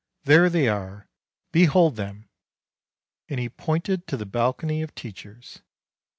[0.23, 1.07] There they are;
[1.51, 2.27] behold them!"
[3.29, 5.61] And he pointed to the balcony of teachers.